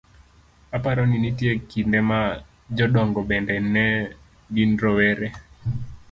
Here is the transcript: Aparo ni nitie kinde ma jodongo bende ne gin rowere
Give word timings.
Aparo 0.75 1.03
ni 1.07 1.17
nitie 1.23 1.51
kinde 1.71 1.99
ma 2.09 2.21
jodongo 2.77 3.19
bende 3.29 3.55
ne 3.73 3.85
gin 4.53 4.71
rowere 4.81 5.27